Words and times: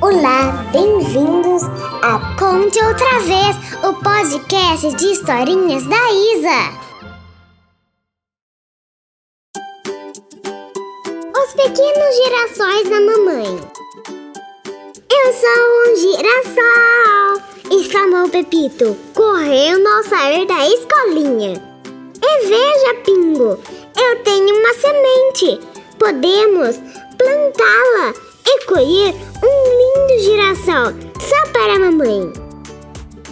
Olá, 0.00 0.64
bem-vindos 0.70 1.64
a 2.02 2.36
Conte 2.38 2.78
Outra 2.84 3.18
Vez, 3.18 3.56
o 3.82 3.92
podcast 3.94 4.94
de 4.94 5.12
historinhas 5.12 5.84
da 5.86 6.10
Isa. 6.12 6.88
Os 11.36 11.52
pequenos 11.52 12.16
girassóis 12.16 12.88
da 12.88 13.00
mamãe. 13.00 13.60
Eu 15.10 15.32
sou 15.32 15.82
um 15.82 15.96
girassol! 15.96 17.08
exclamou 17.70 18.28
Pepito, 18.28 18.96
correndo 19.14 19.86
ao 19.88 20.04
sair 20.04 20.46
da 20.46 20.64
escolinha. 20.68 21.60
E 22.22 22.46
veja, 22.46 22.94
Pingo, 23.04 23.58
eu 23.96 24.22
tenho 24.22 24.54
uma 24.58 24.74
semente. 24.74 25.60
Podemos 25.98 26.76
plantá-la 27.18 28.14
e 28.46 28.64
colher 28.66 29.14
um 29.42 29.77
lindo 29.98 30.22
girassol 30.22 30.92
só 31.20 31.52
para 31.52 31.74
a 31.74 31.78
mamãe. 31.78 32.32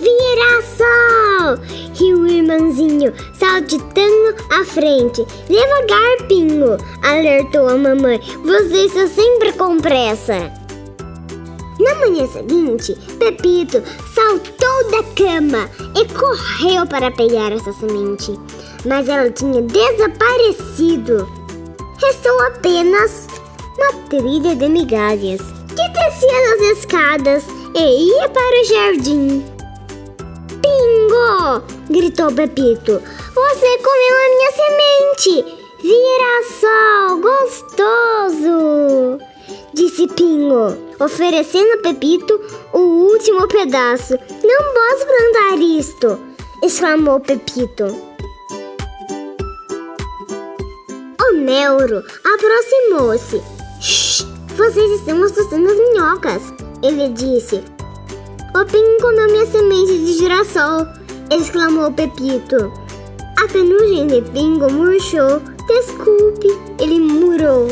Girassol! 0.00 1.58
riu 1.94 2.18
o 2.18 2.26
irmãozinho, 2.26 3.12
saltitando 3.38 4.34
à 4.50 4.64
frente. 4.64 5.24
Devagar, 5.48 6.28
Pingo, 6.28 6.76
alertou 7.02 7.68
a 7.68 7.76
mamãe. 7.76 8.20
Você 8.44 8.86
está 8.86 9.06
sempre 9.08 9.52
com 9.52 9.78
pressa. 9.78 10.52
Na 11.80 11.94
manhã 11.96 12.26
seguinte, 12.28 12.96
Pepito 13.18 13.82
saltou 14.14 14.90
da 14.90 15.02
cama 15.14 15.68
e 15.96 16.06
correu 16.14 16.86
para 16.86 17.10
pegar 17.10 17.50
essa 17.50 17.72
semente, 17.72 18.38
mas 18.84 19.08
ela 19.08 19.30
tinha 19.30 19.62
desaparecido. 19.62 21.28
Restou 22.00 22.40
apenas 22.42 23.26
uma 23.76 23.92
trilha 24.08 24.54
de 24.54 24.68
migalhas 24.68 25.61
que 25.74 25.88
descia 25.88 26.40
das 26.50 26.78
escadas 26.78 27.44
e 27.74 28.08
ia 28.08 28.28
para 28.28 28.60
o 28.60 28.64
jardim. 28.64 29.44
Pingo! 30.62 31.62
gritou 31.90 32.32
Pepito. 32.32 33.02
Você 33.34 33.78
comeu 33.78 34.16
a 34.16 34.28
minha 34.28 34.52
semente! 34.52 35.62
Vira-sol 35.82 37.20
gostoso! 37.20 39.18
Disse 39.74 40.06
Pingo, 40.08 40.76
oferecendo 41.00 41.72
a 41.72 41.82
Pepito 41.82 42.40
o 42.72 42.78
último 42.78 43.48
pedaço. 43.48 44.14
Não 44.44 44.74
posso 44.74 45.06
plantar 45.06 45.58
isto! 45.58 46.18
exclamou 46.62 47.18
Pepito. 47.20 47.86
O 51.20 51.32
Neuro 51.34 52.04
aproximou-se. 52.24 53.61
Vocês 54.56 55.00
estão 55.00 55.22
assustando 55.22 55.66
as 55.66 55.78
minhocas, 55.78 56.42
ele 56.82 57.08
disse. 57.10 57.62
O 58.54 58.64
Pingo 58.66 59.00
comeu 59.00 59.26
minha 59.28 59.46
semente 59.46 59.98
de 59.98 60.12
girassol, 60.18 60.86
exclamou 61.30 61.90
Pepito. 61.90 62.70
A 63.42 63.48
penugem 63.48 64.06
de 64.06 64.20
Pingo 64.30 64.70
murchou. 64.70 65.40
Desculpe, 65.66 66.48
ele 66.78 66.98
murou. 67.00 67.66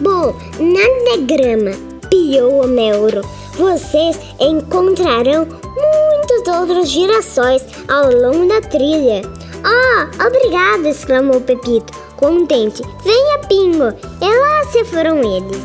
Bom, 0.00 0.34
nada 0.60 1.16
de 1.16 1.36
grama, 1.36 1.70
piou 2.10 2.62
o 2.64 2.68
Melro. 2.68 3.22
Vocês 3.54 4.18
encontrarão 4.38 5.46
muitos 5.46 6.54
outros 6.54 6.90
girassóis 6.90 7.64
ao 7.88 8.12
longo 8.12 8.46
da 8.46 8.60
trilha. 8.60 9.22
Ah, 9.64 10.10
oh, 10.20 10.26
obrigado! 10.26 10.86
exclamou 10.86 11.40
Pepito, 11.40 11.92
contente. 12.16 12.82
Venha, 13.04 13.38
Pingo! 13.48 13.92
E 14.20 14.38
lá 14.38 14.64
se 14.70 14.84
foram 14.84 15.18
eles. 15.18 15.62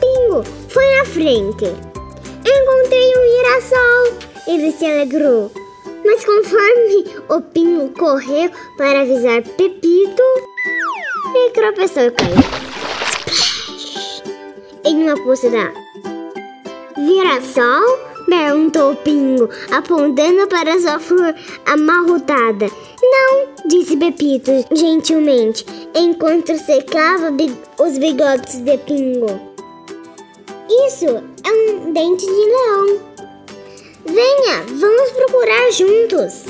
Pingo 0.00 0.42
foi 0.68 0.96
na 0.96 1.04
frente. 1.04 1.66
Encontrei 2.44 3.12
um 3.16 3.24
girassol! 3.36 4.28
Ele 4.46 4.72
se 4.72 4.84
alegrou. 4.84 5.50
Mas 6.04 6.24
conforme 6.24 7.04
o 7.28 7.40
Pingo 7.40 7.90
correu 7.98 8.50
para 8.76 9.02
avisar 9.02 9.42
Pepito, 9.42 10.22
ele 11.34 11.50
tropeçou 11.50 12.04
e 12.04 12.10
caiu. 12.12 12.36
Splash! 13.30 14.22
Em 14.84 15.02
uma 15.02 15.22
poça 15.22 15.50
da 15.50 15.72
Vira-sol? 16.96 18.17
Perguntou 18.28 18.92
o 18.92 18.96
Pingo, 18.96 19.48
apontando 19.70 20.46
para 20.48 20.78
sua 20.80 20.98
flor 20.98 21.34
amarrotada. 21.64 22.66
Não, 23.02 23.48
disse 23.66 23.96
Pepito 23.96 24.52
gentilmente, 24.72 25.64
enquanto 25.94 26.56
secava 26.58 27.30
os 27.78 27.96
bigodes 27.98 28.60
de 28.60 28.76
Pingo. 28.78 29.40
Isso 30.86 31.06
é 31.06 31.50
um 31.50 31.92
dente 31.92 32.26
de 32.26 32.32
leão. 32.32 33.00
Venha, 34.04 34.62
vamos 34.78 35.10
procurar 35.12 35.72
juntos. 35.72 36.44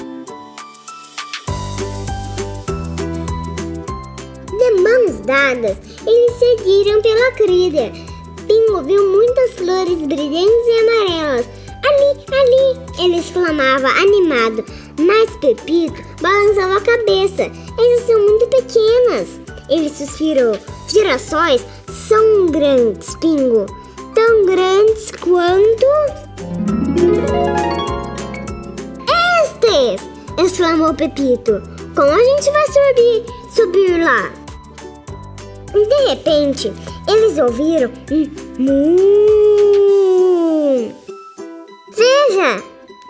De 4.58 4.70
mãos 4.82 5.20
dadas, 5.20 5.76
eles 6.04 6.32
seguiram 6.38 7.00
pela 7.02 7.32
trilha. 7.32 7.92
Pingo 8.48 8.82
viu 8.82 9.12
muitas 9.12 9.52
flores 9.52 9.98
brilhantes 9.98 10.66
e 10.66 10.80
amarelas. 10.80 11.57
Ali, 11.88 12.20
ali! 12.32 12.80
Ele 13.02 13.18
exclamava 13.18 13.88
animado, 13.88 14.64
mas 15.00 15.30
Pepito 15.36 16.02
balançava 16.20 16.76
a 16.76 16.80
cabeça. 16.80 17.50
Elas 17.78 18.06
são 18.06 18.20
muito 18.20 18.46
pequenas. 18.48 19.40
Ele 19.70 19.88
suspirou. 19.88 20.58
Girassóis 20.88 21.64
são 22.08 22.46
grandes, 22.46 23.14
Pingo. 23.16 23.66
Tão 24.14 24.44
grandes 24.44 25.10
quanto. 25.12 25.86
Estes! 29.42 30.06
exclamou 30.38 30.92
Pepito. 30.94 31.62
Como 31.94 32.10
a 32.10 32.22
gente 32.22 32.50
vai 32.50 32.66
subir, 32.66 33.24
subir 33.54 34.04
lá? 34.04 34.30
De 35.72 36.08
repente, 36.08 36.72
eles 37.06 37.38
ouviram 37.38 37.90
um 38.60 39.28
Veja, 41.98 42.62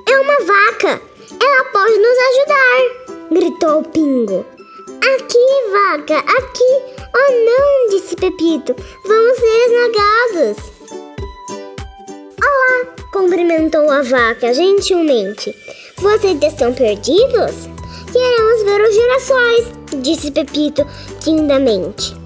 é 0.08 0.18
uma 0.18 0.38
vaca. 0.46 0.98
Ela 1.28 1.64
pode 1.74 1.98
nos 1.98 2.18
ajudar, 2.28 3.28
gritou 3.30 3.82
Pingo. 3.82 4.46
Aqui, 5.14 5.38
vaca, 5.70 6.18
aqui. 6.20 6.96
Oh, 7.14 7.32
não, 7.44 7.90
disse 7.90 8.16
Pepito. 8.16 8.74
Vamos 9.04 9.36
ser 9.36 9.66
esmagados. 9.66 10.72
Olá, 12.42 12.86
cumprimentou 13.12 13.90
a 13.90 14.00
vaca 14.00 14.54
gentilmente. 14.54 15.54
Vocês 15.98 16.42
estão 16.42 16.72
perdidos? 16.72 17.68
Queremos 18.10 18.62
ver 18.62 18.80
os 18.80 18.94
girassóis, 18.94 19.66
disse 20.02 20.30
Pepito 20.30 20.86
timidamente. 21.20 22.16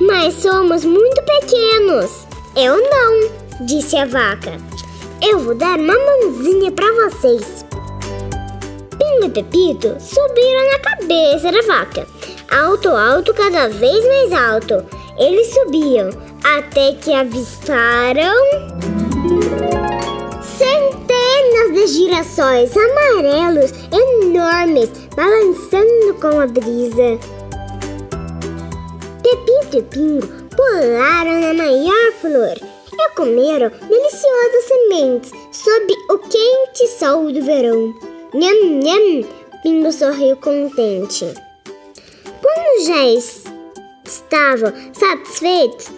Mas 0.00 0.34
somos 0.34 0.84
muito 0.84 1.20
pequenos. 1.24 2.12
Eu 2.54 2.76
não, 2.80 3.66
disse 3.66 3.96
a 3.96 4.04
vaca. 4.04 4.52
Eu 5.24 5.38
vou 5.38 5.54
dar 5.54 5.78
uma 5.78 5.94
mãozinha 5.94 6.72
para 6.72 6.92
vocês. 6.94 7.64
Pingo 8.98 9.26
e 9.26 9.30
Pepito 9.30 9.96
subiram 10.00 10.68
na 10.72 10.78
cabeça 10.80 11.52
da 11.52 11.62
vaca. 11.62 12.08
Alto, 12.50 12.88
alto, 12.88 13.32
cada 13.32 13.68
vez 13.68 14.04
mais 14.04 14.32
alto. 14.32 14.84
Eles 15.16 15.46
subiam 15.54 16.10
até 16.42 16.94
que 16.94 17.14
avistaram 17.14 18.34
centenas 20.58 21.72
de 21.72 21.86
girassóis 21.86 22.76
amarelos 22.76 23.72
enormes 23.92 24.90
balançando 25.14 26.14
com 26.20 26.40
a 26.40 26.48
brisa. 26.48 27.16
Pepito 29.22 29.78
e 29.78 29.82
Pingo 29.82 30.26
pularam 30.56 31.40
na 31.40 31.54
maior 31.54 32.12
flor 32.20 32.71
e 33.02 33.14
comeram 33.14 33.70
deliciosas 33.70 34.64
sementes 34.66 35.32
sob 35.52 35.94
o 36.10 36.18
quente 36.18 36.88
sol 36.98 37.32
do 37.32 37.42
verão. 37.42 37.94
Nham, 38.34 38.80
nham! 38.82 39.28
Pingo 39.62 39.92
sorriu 39.92 40.36
contente. 40.36 41.32
Quando 42.42 42.84
já 42.84 43.04
estavam 44.04 44.72
satisfeitos, 44.92 45.88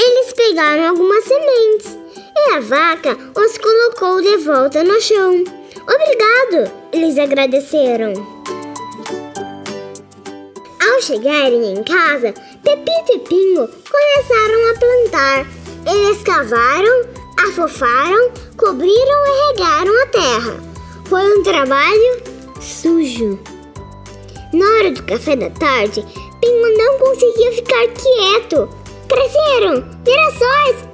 eles 0.00 0.32
pegaram 0.32 0.88
algumas 0.88 1.24
sementes 1.24 1.98
e 2.36 2.52
a 2.52 2.60
vaca 2.60 3.16
os 3.36 3.58
colocou 3.58 4.20
de 4.20 4.36
volta 4.38 4.82
no 4.82 5.00
chão. 5.00 5.44
Obrigado! 5.82 6.72
Eles 6.92 7.18
agradeceram. 7.18 8.12
Ao 10.80 11.02
chegarem 11.02 11.72
em 11.72 11.82
casa, 11.84 12.34
Pepito 12.62 13.12
e 13.12 13.18
Pingo 13.20 13.68
começaram 13.68 14.70
a 14.70 14.78
plantar. 14.78 15.61
Eles 15.86 16.22
cavaram, 16.22 17.06
afofaram, 17.48 18.30
cobriram 18.56 19.26
e 19.26 19.52
regaram 19.52 20.02
a 20.02 20.06
terra. 20.06 20.60
Foi 21.06 21.38
um 21.38 21.42
trabalho 21.42 22.22
sujo. 22.60 23.38
Na 24.52 24.66
hora 24.66 24.90
do 24.90 25.02
café 25.04 25.36
da 25.36 25.50
tarde, 25.50 26.04
Pingo 26.40 26.68
não 26.76 26.98
conseguia 26.98 27.52
ficar 27.52 27.86
quieto. 27.88 28.68
Cresceram! 29.08 29.84
Girassóis! 30.04 30.92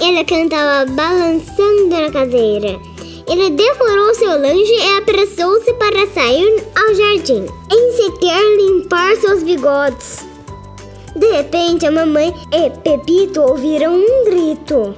Ele 0.00 0.24
cantava 0.24 0.90
balançando 0.90 1.88
na 1.88 2.10
cadeira. 2.10 2.78
Ele 3.26 3.50
devorou 3.50 4.14
seu 4.14 4.38
lanche 4.38 4.74
e 4.74 4.98
apressou-se 4.98 5.72
para 5.74 6.06
sair 6.08 6.62
ao 6.76 6.94
jardim, 6.94 7.46
em 7.72 7.92
sequer 7.92 8.56
limpar 8.56 9.16
seus 9.16 9.42
bigodes. 9.42 10.33
De 11.16 11.26
repente, 11.30 11.86
a 11.86 11.90
mamãe 11.90 12.32
e 12.52 12.70
Pepito 12.80 13.40
ouviram 13.40 13.94
um 13.94 14.24
grito. 14.24 14.94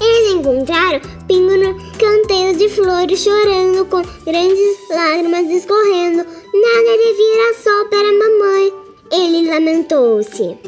Eles 0.00 0.32
encontraram 0.32 1.00
Pingo 1.28 1.56
no 1.56 1.74
canteiro 1.96 2.58
de 2.58 2.68
flores, 2.68 3.20
chorando 3.20 3.84
com 3.86 4.02
grandes 4.24 4.88
lágrimas 4.90 5.48
escorrendo. 5.48 6.18
Nada 6.18 6.98
de 6.98 7.12
vir 7.12 7.54
sol 7.62 7.84
para 7.88 8.08
a 8.08 8.12
mamãe. 8.12 8.72
Ele 9.12 9.48
lamentou-se. 9.48 10.58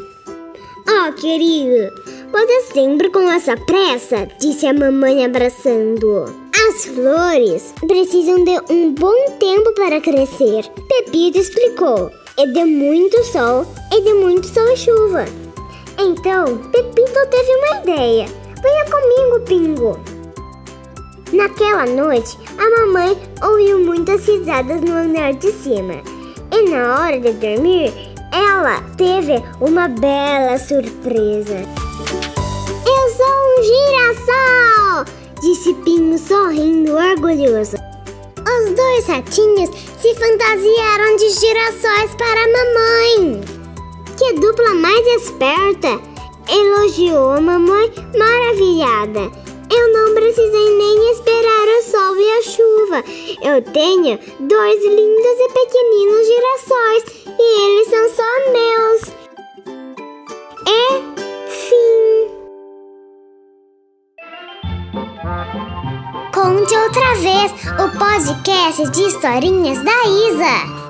Oh, 0.87 1.13
querido, 1.13 1.91
você 2.31 2.61
sempre 2.73 3.09
com 3.09 3.29
essa 3.29 3.57
pressa? 3.57 4.27
Disse 4.39 4.67
a 4.67 4.73
mamãe 4.73 5.25
abraçando. 5.25 6.25
As 6.69 6.85
flores 6.85 7.73
precisam 7.87 8.43
de 8.43 8.57
um 8.71 8.93
bom 8.93 9.37
tempo 9.39 9.73
para 9.73 9.99
crescer. 9.99 10.65
Pepito 10.87 11.39
explicou. 11.39 12.09
É 12.35 12.47
de 12.47 12.65
muito 12.65 13.23
sol, 13.25 13.63
é 13.91 14.01
de 14.01 14.11
muito 14.15 14.47
sol 14.47 14.67
e 14.73 14.75
chuva. 14.75 15.25
Então, 15.99 16.57
Pepito 16.71 17.27
teve 17.29 17.55
uma 17.57 17.79
ideia. 17.81 18.25
Venha 18.59 18.85
comigo, 18.85 19.39
Pingo. 19.45 19.99
Naquela 21.31 21.85
noite, 21.85 22.35
a 22.57 22.67
mamãe 22.79 23.15
ouviu 23.43 23.85
muitas 23.85 24.25
risadas 24.25 24.81
no 24.81 24.93
andar 24.93 25.33
de 25.33 25.51
cima. 25.51 26.01
E 26.51 26.69
na 26.71 27.01
hora 27.01 27.19
de 27.19 27.33
dormir, 27.33 27.93
ela 28.31 28.81
teve 28.97 29.35
uma 29.61 29.87
bela 29.87 30.57
surpresa. 30.57 31.61
Eu 32.83 33.09
sou 33.15 33.25
um 33.47 33.63
girassol! 33.63 35.05
Disse 35.39 35.71
Pingo 35.83 36.17
sorrindo 36.17 36.95
orgulhoso. 36.95 37.92
Os 38.53 38.71
dois 38.73 39.07
ratinhos 39.07 39.69
se 39.99 40.13
fantasiaram 40.13 41.15
de 41.15 41.29
girassóis 41.29 42.15
para 42.15 42.43
a 42.43 42.47
mamãe. 42.47 43.41
Que 44.17 44.33
dupla 44.33 44.75
mais 44.75 45.07
esperta! 45.07 45.99
Elogiou 46.47 47.31
a 47.31 47.41
mamãe 47.41 47.91
maravilhada. 48.15 49.31
Eu 49.75 49.93
não 49.93 50.13
precisei 50.13 50.69
nem 50.77 51.11
esperar 51.11 51.67
o 51.67 51.83
sol 51.83 52.15
e 52.15 52.31
a 52.31 52.41
chuva. 52.43 53.03
Eu 53.41 53.61
tenho 53.73 54.19
dois 54.39 54.83
lindos 54.83 55.39
e 55.39 55.49
pequeninos 55.49 56.27
girassóis 56.27 57.03
e 57.39 57.61
eles 57.65 57.87
são 57.87 58.09
só 58.09 58.31
meus. 58.51 59.01
É 60.67 61.12
Conte 66.53 66.77
outra 66.77 67.15
vez 67.15 67.51
o 67.83 67.97
podcast 67.97 68.91
de 68.91 69.07
historinhas 69.07 69.83
da 69.83 70.03
Isa. 70.05 70.82